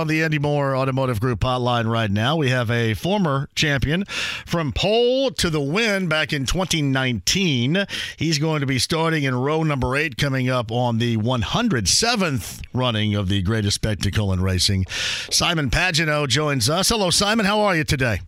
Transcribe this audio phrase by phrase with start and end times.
[0.00, 4.06] On the Andy Moore Automotive Group hotline right now, we have a former champion
[4.46, 7.84] from pole to the win back in 2019.
[8.16, 13.14] He's going to be starting in row number eight coming up on the 107th running
[13.14, 14.86] of the greatest spectacle in racing.
[14.88, 16.88] Simon Pagenaud joins us.
[16.88, 17.44] Hello, Simon.
[17.44, 18.20] How are you today?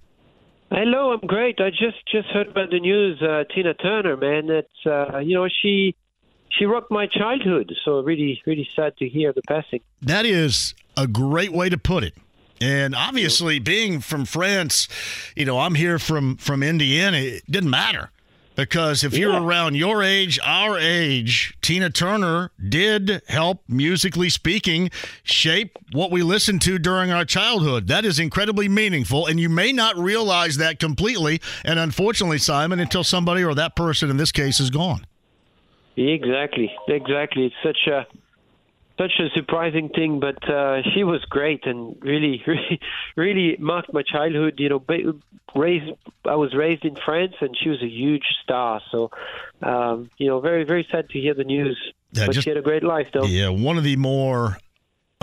[0.71, 1.59] Hello, I'm great.
[1.59, 3.23] I just just heard about the news.
[3.23, 5.95] Uh, Tina Turner, man, it's uh, you know she
[6.53, 7.75] she rocked my childhood.
[7.85, 9.81] So really, really sad to hear the passing.
[10.01, 12.15] That is a great way to put it.
[12.61, 14.87] And obviously, being from France,
[15.35, 17.17] you know, I'm here from from Indiana.
[17.17, 18.13] It didn't matter
[18.55, 24.91] because if you're around your age, our age, Tina Turner did help, musically speaking,
[25.25, 27.89] shape what we listened to during our childhood.
[27.89, 31.41] That is incredibly meaningful, and you may not realize that completely.
[31.65, 35.07] And unfortunately, Simon, until somebody or that person in this case is gone.
[35.97, 37.47] Exactly, exactly.
[37.47, 38.07] It's such a
[38.99, 42.81] such a surprising thing, but uh, she was great and really, really,
[43.17, 44.55] really marked my childhood.
[44.59, 45.15] You know, ba-
[45.55, 45.91] raised
[46.25, 48.81] I was raised in France, and she was a huge star.
[48.91, 49.11] So,
[49.63, 51.79] um, you know, very, very sad to hear the news.
[52.13, 53.25] Yeah, but just- she had a great life, though.
[53.25, 54.59] Yeah, one of the more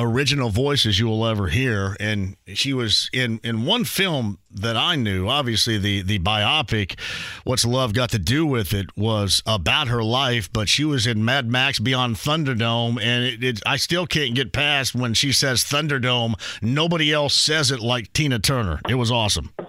[0.01, 1.95] original voices you will ever hear.
[1.99, 6.99] And she was in in one film that I knew obviously the the biopic
[7.43, 11.23] what's love got to do with it was about her life but she was in
[11.23, 15.63] Mad Max Beyond Thunderdome and it, it I still can't get past when she says
[15.63, 18.79] Thunderdome nobody else says it like Tina Turner.
[18.89, 19.51] It was awesome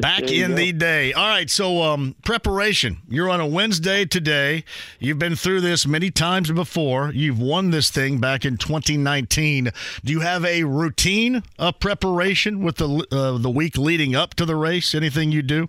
[0.00, 0.56] Back in go.
[0.56, 1.12] the day.
[1.12, 2.98] All right, so um, preparation.
[3.08, 4.64] You're on a Wednesday today.
[4.98, 7.12] You've been through this many times before.
[7.12, 9.70] You've won this thing back in 2019.
[10.04, 14.44] Do you have a routine of preparation with the uh, the week leading up to
[14.44, 14.94] the race?
[14.94, 15.68] Anything you do?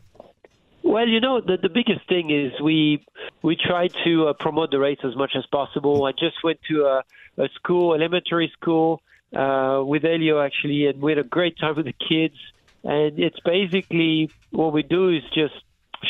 [0.84, 3.06] Well, you know, the, the biggest thing is we
[3.41, 6.06] we try to uh, promote the race as much as possible.
[6.06, 7.03] I just went to a,
[7.44, 9.02] a school, elementary school,
[9.35, 12.35] uh, with Helio actually, and we had a great time with the kids.
[12.84, 15.54] And it's basically what we do is just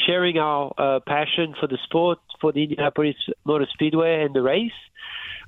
[0.06, 4.72] sharing our uh, passion for the sport, for the Indianapolis Motor Speedway and the race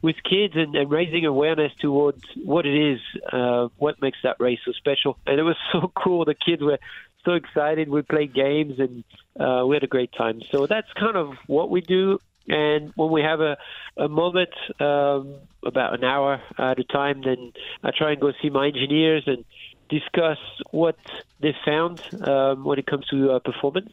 [0.02, 3.00] with kids and, and raising awareness towards what it is,
[3.31, 5.18] uh, what makes that race so special.
[5.28, 6.25] And it was so cool.
[6.25, 6.80] The kids were
[7.25, 7.90] so excited.
[7.90, 9.03] We played games and
[9.40, 10.41] uh, we had a great time.
[10.51, 12.19] So that's kind of what we do.
[12.47, 13.57] And when we have a,
[13.97, 14.50] a moment,
[14.80, 17.51] um, about an hour at a time, then
[17.84, 19.46] I try and go see my engineers and
[19.89, 20.38] discuss
[20.72, 20.97] what
[21.41, 23.91] they found um, when it comes to uh, performance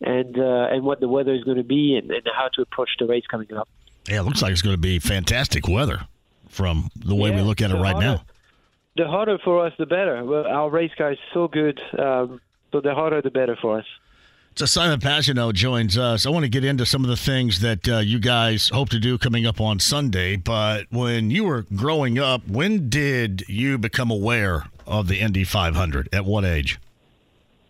[0.00, 2.90] and uh, and what the weather is going to be and, and how to approach
[2.98, 3.68] the race coming up.
[4.08, 6.06] Yeah, it looks like it's going to be fantastic weather
[6.48, 8.24] from the way we look at it right harder- now.
[8.94, 10.22] The harder for us, the better.
[10.22, 13.86] Well, our race car is so good, um, so the harder, the better for us.
[14.54, 16.26] So Simon Pagenaud joins us.
[16.26, 18.98] I want to get into some of the things that uh, you guys hope to
[18.98, 20.36] do coming up on Sunday.
[20.36, 26.08] But when you were growing up, when did you become aware of the Indy 500?
[26.12, 26.78] At what age?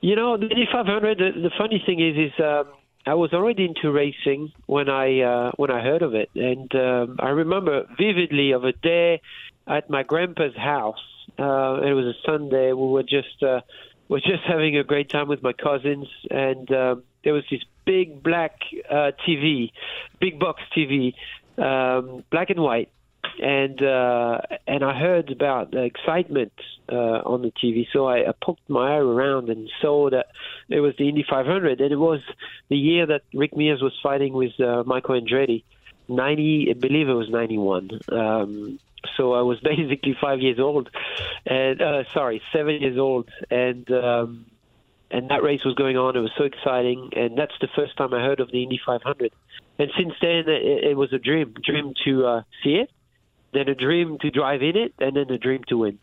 [0.00, 1.19] You know, the Indy 500.
[1.19, 2.67] The, the funny thing is, is um,
[3.06, 7.17] I was already into racing when I uh, when I heard of it, and um,
[7.19, 9.21] I remember vividly of a day
[9.67, 11.03] at my grandpa's house.
[11.39, 12.73] Uh, it was a Sunday.
[12.73, 13.61] We were just uh,
[14.09, 17.62] we were just having a great time with my cousins, and um, there was this
[17.84, 19.73] big black uh, TV,
[20.21, 21.15] big box TV,
[21.59, 22.91] um, black and white,
[23.41, 26.53] and uh, and I heard about the excitement
[26.91, 27.87] uh, on the TV.
[27.93, 30.26] So I, I poked my eye around and saw that
[30.69, 32.20] it was the Indy 500, and it was
[32.69, 35.65] the year that Rick Mears was fighting with uh, Michael Andretti.
[36.09, 37.91] 90, I believe it was 91.
[38.10, 38.78] Um,
[39.16, 40.90] so I was basically five years old,
[41.46, 44.46] and uh, sorry, seven years old, and um,
[45.11, 46.17] and that race was going on.
[46.17, 49.32] It was so exciting, and that's the first time I heard of the Indy 500.
[49.78, 52.90] And since then, it, it was a dream, dream to uh, see it,
[53.52, 55.99] then a dream to drive in it, and then a dream to win.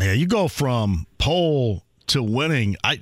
[0.00, 2.76] Yeah, you go from pole to winning.
[2.84, 3.00] I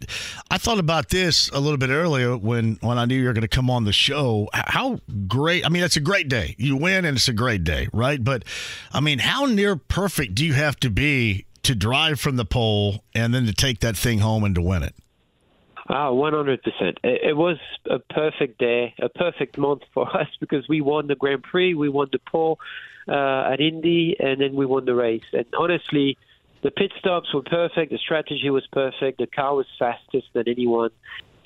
[0.50, 3.42] I thought about this a little bit earlier when when I knew you were going
[3.42, 4.48] to come on the show.
[4.52, 5.64] How great!
[5.64, 6.54] I mean, it's a great day.
[6.58, 8.22] You win, and it's a great day, right?
[8.22, 8.44] But
[8.92, 13.02] I mean, how near perfect do you have to be to drive from the pole
[13.14, 14.94] and then to take that thing home and to win it?
[15.88, 16.58] Ah, 100%.
[16.80, 21.14] It, it was a perfect day, a perfect month for us because we won the
[21.14, 22.58] Grand Prix, we won the pole,
[23.08, 25.24] uh, at Indy, and then we won the race.
[25.32, 26.18] And honestly,
[26.62, 27.92] the pit stops were perfect.
[27.92, 29.18] The strategy was perfect.
[29.18, 30.90] The car was fastest than anyone.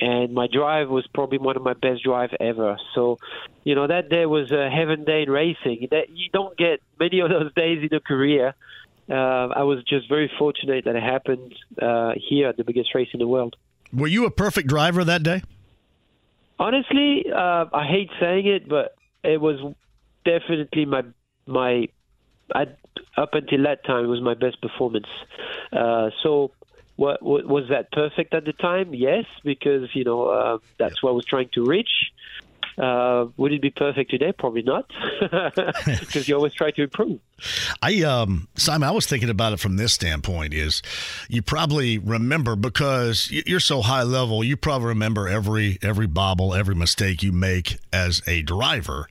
[0.01, 2.79] And my drive was probably one of my best drive ever.
[2.95, 3.19] So,
[3.65, 5.89] you know, that day was a heaven day in racing.
[5.91, 8.55] That you don't get many of those days in a career.
[9.11, 13.09] Uh, I was just very fortunate that it happened uh, here at the biggest race
[13.13, 13.57] in the world.
[13.93, 15.43] Were you a perfect driver that day?
[16.59, 19.75] Honestly, uh, I hate saying it, but it was
[20.25, 21.03] definitely my
[21.51, 21.89] my.
[22.53, 22.67] I,
[23.17, 25.07] up until that time, it was my best performance.
[25.73, 26.51] Uh, so,
[26.97, 28.93] what, what, was that perfect at the time?
[28.95, 31.91] Yes, because you know uh, that's what I was trying to reach.
[32.81, 34.33] Uh, would it be perfect today?
[34.33, 34.91] Probably not,
[35.85, 37.21] because you always try to improve.
[37.83, 40.83] I um Simon, I was thinking about it from this standpoint is
[41.29, 46.75] you probably remember because you're so high level, you probably remember every every bobble, every
[46.75, 49.09] mistake you make as a driver.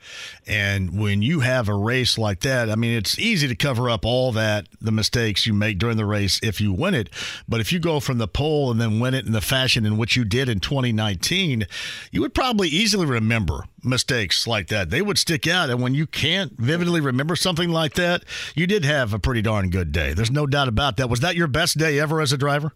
[0.47, 4.05] And when you have a race like that, I mean it's easy to cover up
[4.05, 7.09] all that the mistakes you make during the race if you win it,
[7.47, 9.97] but if you go from the pole and then win it in the fashion in
[9.97, 11.67] which you did in 2019,
[12.11, 14.89] you would probably easily remember mistakes like that.
[14.89, 18.23] They would stick out and when you can't vividly remember something like that,
[18.55, 20.13] you did have a pretty darn good day.
[20.13, 21.09] There's no doubt about that.
[21.09, 22.73] Was that your best day ever as a driver?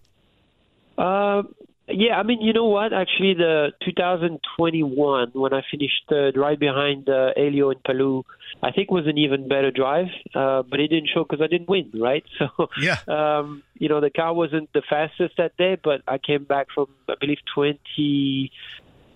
[0.97, 1.43] Uh,
[1.87, 2.93] yeah, I mean, you know what?
[2.93, 8.23] Actually, the 2021, when I finished third, right behind uh, Helio and Palou,
[8.61, 11.67] I think was an even better drive, uh, but it didn't show because I didn't
[11.67, 12.23] win, right?
[12.39, 16.45] So, yeah, um, you know, the car wasn't the fastest that day, but I came
[16.45, 18.51] back from, I believe, 20,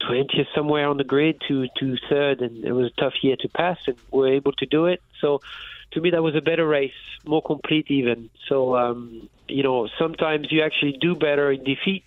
[0.07, 3.49] 20th somewhere on the grid to to third, and it was a tough year to
[3.49, 5.01] pass, and we were able to do it.
[5.21, 5.41] So
[5.91, 6.91] to me that was a better race,
[7.25, 8.29] more complete even.
[8.47, 12.05] So um, you know sometimes you actually do better in defeat.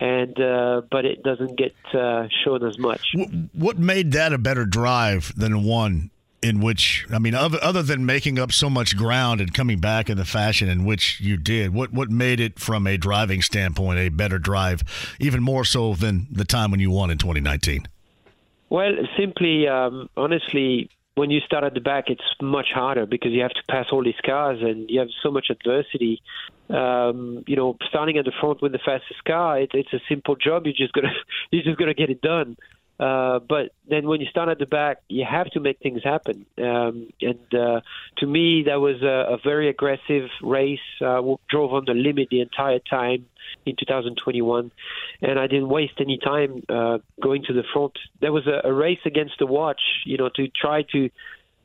[0.00, 3.04] And uh, but it doesn't get uh, shown as much.
[3.52, 6.12] What made that a better drive than one
[6.42, 10.08] in which I mean, other, other than making up so much ground and coming back
[10.08, 13.98] in the fashion in which you did, what what made it from a driving standpoint
[13.98, 14.82] a better drive,
[15.18, 17.88] even more so than the time when you won in 2019?
[18.70, 23.42] Well, simply, um, honestly, when you start at the back, it's much harder because you
[23.42, 26.22] have to pass all these cars and you have so much adversity.
[26.70, 30.36] Um, you know, starting at the front with the fastest car, it, it's a simple
[30.36, 30.66] job.
[30.66, 31.10] You just gotta
[31.50, 32.56] you just gotta get it done.
[32.98, 36.46] Uh, but then when you start at the back, you have to make things happen.
[36.58, 37.80] Um, and uh,
[38.18, 40.80] to me, that was a, a very aggressive race.
[41.00, 43.26] Uh, drove on the limit the entire time
[43.64, 44.72] in 2021,
[45.22, 47.92] and I didn't waste any time uh, going to the front.
[48.20, 51.08] There was a, a race against the watch, you know, to try to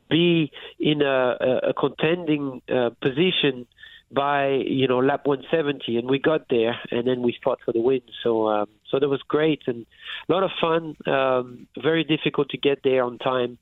[0.10, 3.66] be in a, a contending uh, position
[4.14, 7.82] by you know lap 170, and we got there, and then we fought for the
[7.82, 8.02] win.
[8.24, 9.86] So um, so that was great and
[10.30, 10.96] a lot of fun.
[11.12, 13.58] Um, very difficult to get there on time.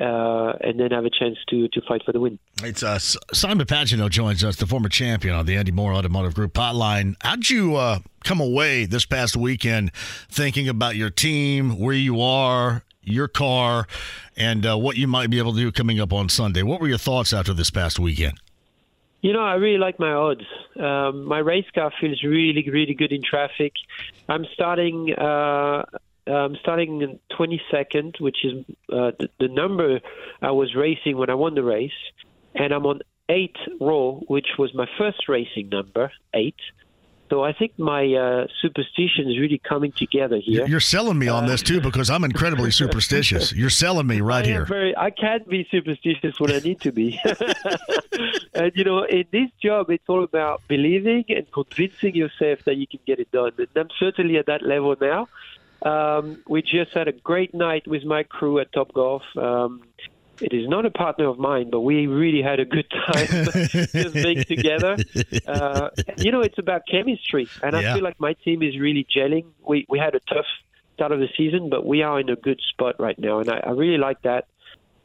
[0.00, 2.38] Uh, and then have a chance to to fight for the win.
[2.62, 6.54] It's uh, Simon Pagenaud joins us, the former champion on the Andy Moore Automotive Group
[6.54, 7.16] hotline.
[7.20, 9.90] How'd you uh, come away this past weekend
[10.30, 13.86] thinking about your team, where you are, your car,
[14.36, 16.62] and uh, what you might be able to do coming up on Sunday?
[16.62, 18.38] What were your thoughts after this past weekend?
[19.22, 20.44] You know, I really like my odds.
[20.78, 23.72] Um, my race car feels really, really good in traffic.
[24.28, 25.12] I'm starting.
[25.12, 25.84] Uh,
[26.26, 30.00] I'm starting in 22nd, which is uh, the, the number
[30.40, 31.92] I was racing when I won the race,
[32.54, 36.56] and I'm on eight row, which was my first racing number, eight.
[37.30, 40.66] So I think my uh, superstition is really coming together here.
[40.66, 43.52] You're selling me on uh, this too because I'm incredibly superstitious.
[43.52, 44.64] You're selling me right here.
[44.64, 47.20] Very, I can't be superstitious when I need to be.
[48.54, 52.88] and you know, in this job, it's all about believing and convincing yourself that you
[52.88, 53.52] can get it done.
[53.58, 55.28] And I'm certainly at that level now.
[55.82, 59.22] Um, we just had a great night with my crew at Top Golf.
[59.36, 59.82] Um,
[60.40, 63.26] it is not a partner of mine, but we really had a good time
[63.92, 64.96] just being together.
[65.46, 67.78] Uh, you know, it's about chemistry, and yeah.
[67.78, 69.46] I feel like my team is really gelling.
[69.66, 70.46] We we had a tough
[70.94, 73.58] start of the season, but we are in a good spot right now, and I,
[73.58, 74.48] I really like that.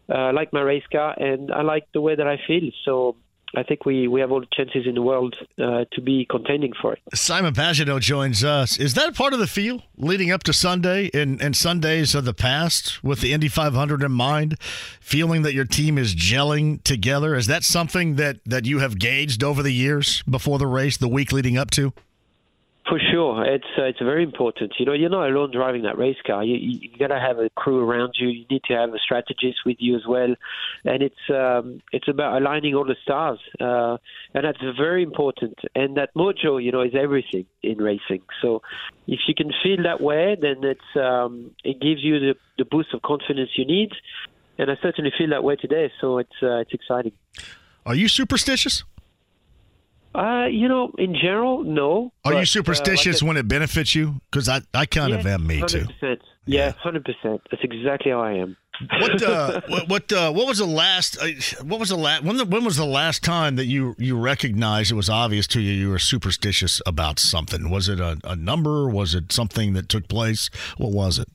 [0.10, 2.70] Uh, I like my race car, and I like the way that I feel.
[2.84, 3.16] So
[3.58, 6.74] I think we, we have all the chances in the world uh, to be contending
[6.80, 7.00] for it.
[7.14, 8.78] Simon Pagenaud joins us.
[8.78, 12.34] Is that part of the feel leading up to Sunday and, and Sundays of the
[12.34, 14.60] past with the Indy 500 in mind,
[15.00, 17.36] feeling that your team is gelling together?
[17.36, 21.08] Is that something that, that you have gauged over the years before the race, the
[21.08, 21.94] week leading up to?
[22.88, 24.74] For sure, it's uh, it's very important.
[24.78, 26.44] You know, you're not alone driving that race car.
[26.44, 28.28] You you got to have a crew around you.
[28.28, 30.36] You need to have a strategist with you as well,
[30.84, 33.98] and it's um, it's about aligning all the stars, uh,
[34.36, 35.58] and that's very important.
[35.74, 38.22] And that mojo, you know, is everything in racing.
[38.44, 38.62] So,
[39.08, 42.94] if you can feel that way, then it's um, it gives you the the boost
[42.94, 43.94] of confidence you need.
[44.58, 45.92] and I certainly feel that way today.
[46.02, 47.14] So it's uh, it's exciting.
[47.86, 48.84] Are you superstitious?
[50.16, 52.14] Uh, you know, in general, no.
[52.24, 54.22] Are but, you superstitious uh, like when it benefits you?
[54.32, 55.46] Because I, I kind a, of am.
[55.46, 55.88] Me too.
[56.02, 56.20] 100%.
[56.46, 57.42] Yeah, hundred percent.
[57.52, 58.56] That's exactly how I am.
[59.00, 61.28] what uh, what what, uh, what was the last uh,
[61.64, 64.92] what was the last when the, when was the last time that you you recognized
[64.92, 68.88] it was obvious to you you were superstitious about something was it a, a number
[68.90, 71.30] was it something that took place what was it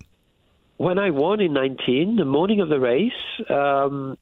[0.77, 3.13] when I won in 19 the morning of the race
[3.49, 4.19] um,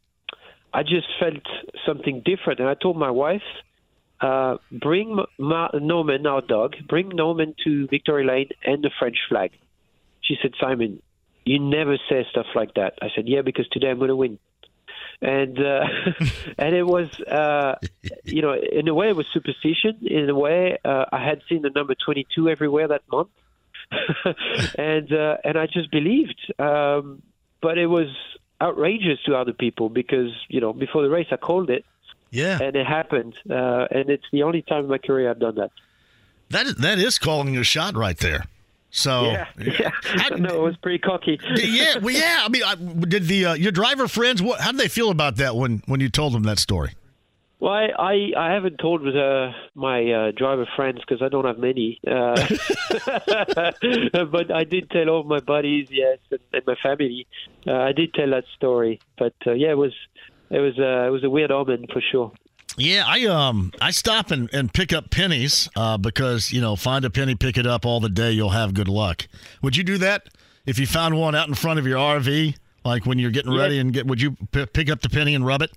[0.73, 1.43] I just felt
[1.85, 3.43] something different and I told my wife
[4.21, 9.53] uh, bring Ma- Norman our dog bring Norman to Victory Lane and the French flag
[10.21, 11.01] she said Simon
[11.49, 12.99] you never say stuff like that.
[13.01, 14.39] I said, yeah, because today I'm going to win.
[15.23, 15.81] And uh,
[16.59, 17.77] and it was, uh,
[18.25, 19.99] you know, in a way it was superstition.
[20.03, 23.31] In a way, uh, I had seen the number 22 everywhere that month,
[24.79, 26.39] and uh, and I just believed.
[26.59, 27.23] Um,
[27.61, 28.09] but it was
[28.61, 31.85] outrageous to other people because you know before the race I called it,
[32.31, 35.57] yeah, and it happened, uh, and it's the only time in my career I've done
[35.57, 35.71] that.
[36.51, 38.47] That is, that is calling your shot right there.
[38.91, 39.91] So yeah, yeah.
[40.05, 41.39] I, no, it was pretty cocky.
[41.57, 42.41] yeah, well, yeah.
[42.43, 44.43] I mean, I, did the uh, your driver friends?
[44.43, 44.61] What?
[44.61, 46.95] How did they feel about that when when you told them that story?
[47.61, 51.59] Well, I I, I haven't told uh, my uh, driver friends because I don't have
[51.59, 52.01] many.
[52.07, 52.35] Uh,
[54.31, 57.27] but I did tell all my buddies, yes, and, and my family.
[57.67, 59.01] Uh, I did tell that story.
[59.19, 59.93] But uh, yeah, it was
[60.51, 62.33] it was it was a weird omen for sure.
[62.77, 67.05] Yeah, I um I stop and, and pick up pennies uh, because you know find
[67.05, 69.27] a penny, pick it up all the day, you'll have good luck.
[69.63, 70.29] Would you do that
[70.67, 73.79] if you found one out in front of your RV, like when you're getting ready
[73.79, 74.07] and get?
[74.07, 75.73] Would you p- pick up the penny and rub it?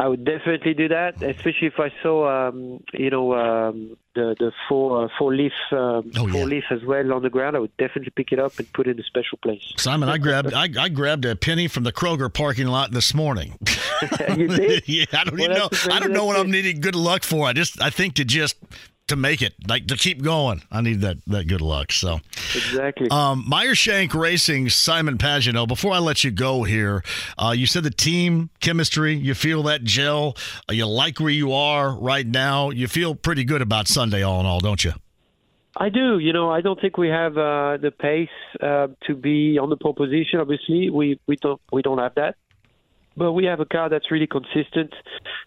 [0.00, 4.50] I would definitely do that, especially if I saw, um, you know, um, the the
[4.66, 6.44] four uh, four leaf um, oh, four yeah.
[6.44, 7.54] leaf as well on the ground.
[7.54, 9.74] I would definitely pick it up and put it in a special place.
[9.76, 13.58] Simon, I grabbed I, I grabbed a penny from the Kroger parking lot this morning.
[14.36, 14.82] you did?
[14.88, 15.68] yeah, I don't well, even know.
[15.90, 17.46] I don't know what I'm needing good luck for.
[17.46, 18.56] I just I think to just
[19.10, 20.62] to make it, like to keep going.
[20.70, 21.92] I need that that good luck.
[21.92, 22.20] So
[22.54, 23.08] exactly.
[23.10, 25.66] Um, Meyer Shank Racing, Simon Pagenaud.
[25.66, 27.02] Before I let you go here,
[27.36, 29.14] uh, you said the team chemistry.
[29.14, 30.36] You feel that gel.
[30.68, 32.70] Uh, you like where you are right now.
[32.70, 34.92] You feel pretty good about Sunday, all in all, don't you?
[35.76, 36.18] I do.
[36.18, 38.28] You know, I don't think we have uh, the pace
[38.60, 40.38] uh, to be on the pole position.
[40.40, 42.36] Obviously, we we don't we don't have that
[43.16, 44.94] but we have a car that's really consistent.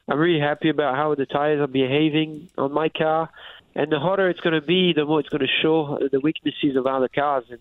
[0.07, 3.29] I'm really happy about how the tires are behaving on my car.
[3.75, 6.75] And the hotter it's going to be, the more it's going to show the weaknesses
[6.75, 7.45] of other cars.
[7.49, 7.59] And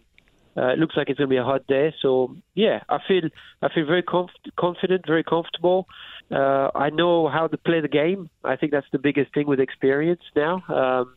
[0.56, 1.94] uh, it looks like it's going to be a hot day.
[2.02, 3.22] So yeah, I feel
[3.62, 4.28] I feel very comf-
[4.58, 5.88] confident, very comfortable.
[6.30, 8.28] Uh, I know how to play the game.
[8.44, 10.62] I think that's the biggest thing with experience now.
[10.68, 11.16] Um,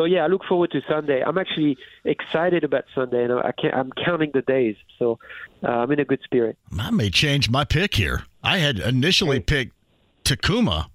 [0.00, 1.22] so yeah, I look forward to Sunday.
[1.22, 1.76] I'm actually
[2.06, 4.74] excited about Sunday, and I am counting the days.
[4.98, 5.18] So
[5.62, 6.56] uh, I'm in a good spirit.
[6.78, 8.22] I may change my pick here.
[8.42, 9.42] I had initially hey.
[9.42, 9.74] picked
[10.24, 10.86] Takuma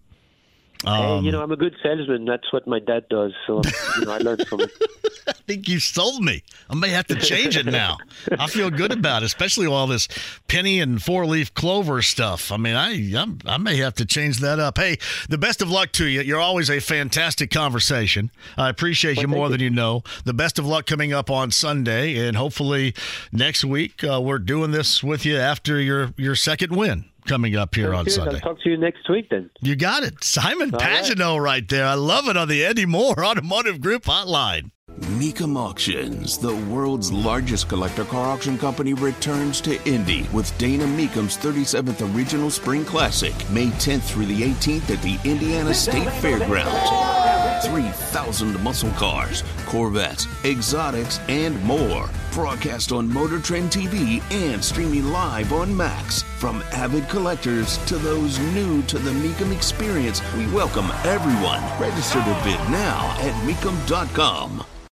[0.84, 2.25] um, hey, you know, I'm a good salesman.
[2.25, 3.34] That's what my dad does.
[3.48, 3.62] So,
[4.00, 4.72] you know, I learned from it.
[5.27, 6.44] I think you sold me.
[6.70, 7.98] I may have to change it now.
[8.38, 10.08] I feel good about it, especially all this
[10.48, 12.51] penny and four leaf clover stuff.
[12.51, 14.77] I mean, I I'm, i may have to change that up.
[14.77, 14.98] Hey,
[15.29, 16.22] the best of luck to you.
[16.22, 18.32] You're always a fantastic conversation.
[18.58, 19.51] I appreciate well, you more you.
[19.53, 20.03] than you know.
[20.25, 22.94] The best of luck coming up on Sunday, and hopefully
[23.32, 27.75] next week uh, we're doing this with you after your your second win coming up
[27.75, 28.36] here on Sunday.
[28.36, 29.50] I'll talk to you next week then.
[29.62, 30.24] You got it.
[30.24, 31.44] Simon All Pagenaud right.
[31.44, 31.86] right there.
[31.86, 34.72] I love it on the Eddie Moore Automotive Group hotline.
[35.20, 41.36] Mecum Auctions, the world's largest collector car auction company, returns to Indy with Dana Mecum's
[41.38, 47.15] 37th Original Spring Classic, May 10th through the 18th at the Indiana State Fairgrounds.
[47.66, 52.10] 3,000 muscle cars, Corvettes, exotics, and more.
[52.32, 56.24] Broadcast on Motor Trend TV and streaming live on Max.
[56.38, 61.62] From avid collectors to those new to the Mecum experience, we welcome everyone.
[61.80, 64.66] Register to bid now at Mecum.com.